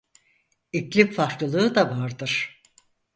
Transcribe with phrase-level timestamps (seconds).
[0.73, 2.61] İklim farklılığı da vardır.